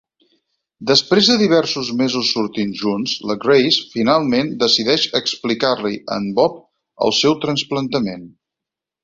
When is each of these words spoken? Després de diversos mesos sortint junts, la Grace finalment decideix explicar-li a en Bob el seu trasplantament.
Després 0.91 1.27
de 1.31 1.33
diversos 1.41 1.91
mesos 1.99 2.31
sortint 2.37 2.71
junts, 2.79 3.13
la 3.33 3.35
Grace 3.43 3.85
finalment 3.91 4.51
decideix 4.65 5.05
explicar-li 5.21 6.01
a 6.01 6.19
en 6.23 6.27
Bob 6.41 6.59
el 7.09 7.15
seu 7.21 7.39
trasplantament. 7.47 8.27